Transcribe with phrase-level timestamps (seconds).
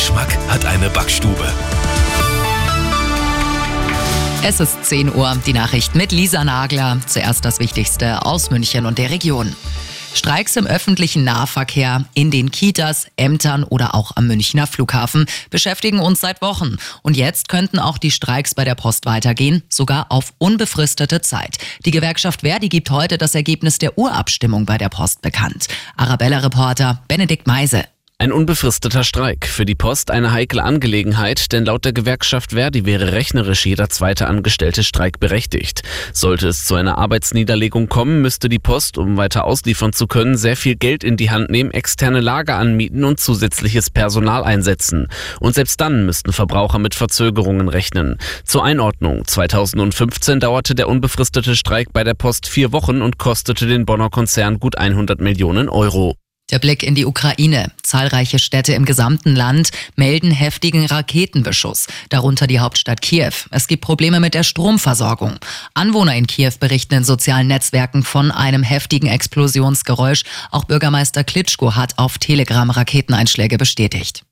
[0.00, 1.46] Geschmack hat eine Backstube.
[4.42, 6.98] Es ist 10 Uhr, die Nachricht mit Lisa Nagler.
[7.06, 9.54] Zuerst das Wichtigste aus München und der Region.
[10.14, 16.22] Streiks im öffentlichen Nahverkehr, in den Kitas, Ämtern oder auch am Münchner Flughafen beschäftigen uns
[16.22, 16.78] seit Wochen.
[17.02, 21.58] Und jetzt könnten auch die Streiks bei der Post weitergehen, sogar auf unbefristete Zeit.
[21.84, 25.68] Die Gewerkschaft Verdi gibt heute das Ergebnis der Urabstimmung bei der Post bekannt.
[25.98, 27.84] Arabella-Reporter Benedikt Meise.
[28.20, 29.46] Ein unbefristeter Streik.
[29.46, 34.26] Für die Post eine heikle Angelegenheit, denn laut der Gewerkschaft Verdi wäre rechnerisch jeder zweite
[34.26, 35.80] Angestellte Streik berechtigt.
[36.12, 40.58] Sollte es zu einer Arbeitsniederlegung kommen, müsste die Post, um weiter ausliefern zu können, sehr
[40.58, 45.08] viel Geld in die Hand nehmen, externe Lager anmieten und zusätzliches Personal einsetzen.
[45.40, 48.18] Und selbst dann müssten Verbraucher mit Verzögerungen rechnen.
[48.44, 49.26] Zur Einordnung.
[49.26, 54.60] 2015 dauerte der unbefristete Streik bei der Post vier Wochen und kostete den Bonner Konzern
[54.60, 56.19] gut 100 Millionen Euro.
[56.50, 57.70] Der Blick in die Ukraine.
[57.82, 63.32] Zahlreiche Städte im gesamten Land melden heftigen Raketenbeschuss, darunter die Hauptstadt Kiew.
[63.50, 65.38] Es gibt Probleme mit der Stromversorgung.
[65.74, 70.24] Anwohner in Kiew berichten in sozialen Netzwerken von einem heftigen Explosionsgeräusch.
[70.50, 74.24] Auch Bürgermeister Klitschko hat auf Telegram Raketeneinschläge bestätigt.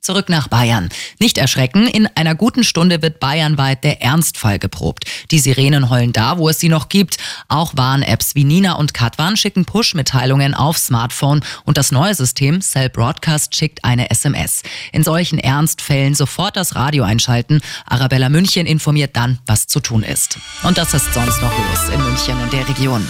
[0.00, 0.88] Zurück nach Bayern.
[1.18, 5.04] Nicht erschrecken, in einer guten Stunde wird bayernweit der Ernstfall geprobt.
[5.32, 7.16] Die Sirenen heulen da, wo es sie noch gibt.
[7.48, 12.88] Auch Warn-Apps wie Nina und Katwan schicken Push-Mitteilungen auf Smartphone und das neue System Cell
[12.88, 14.62] Broadcast schickt eine SMS.
[14.92, 17.60] In solchen Ernstfällen sofort das Radio einschalten.
[17.84, 20.38] Arabella München informiert dann, was zu tun ist.
[20.62, 23.04] Und das ist sonst noch los in München und der Region.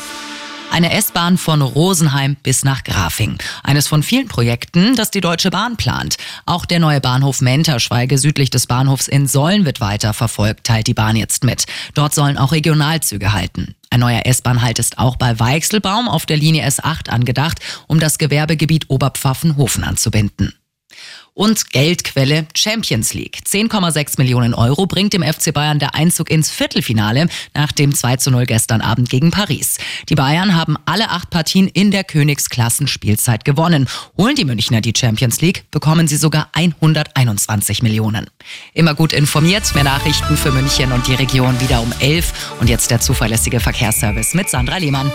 [0.70, 3.38] Eine S-Bahn von Rosenheim bis nach Grafing.
[3.62, 6.16] Eines von vielen Projekten, das die Deutsche Bahn plant.
[6.44, 10.94] Auch der neue Bahnhof Menterschweige südlich des Bahnhofs in Sollen wird weiter verfolgt, teilt die
[10.94, 11.64] Bahn jetzt mit.
[11.94, 13.74] Dort sollen auch Regionalzüge halten.
[13.90, 18.90] Ein neuer S-Bahn-Halt ist auch bei Weichselbaum auf der Linie S8 angedacht, um das Gewerbegebiet
[18.90, 20.52] Oberpfaffenhofen anzubinden.
[21.36, 23.40] Und Geldquelle Champions League.
[23.46, 28.30] 10,6 Millionen Euro bringt dem FC Bayern der Einzug ins Viertelfinale nach dem 2 zu
[28.30, 29.76] 0 gestern Abend gegen Paris.
[30.08, 33.86] Die Bayern haben alle acht Partien in der Königsklassenspielzeit gewonnen.
[34.16, 38.30] Holen die Münchner die Champions League, bekommen sie sogar 121 Millionen.
[38.72, 42.32] Immer gut informiert, mehr Nachrichten für München und die Region wieder um 11.
[42.60, 45.12] Und jetzt der zuverlässige Verkehrsservice mit Sandra Lehmann.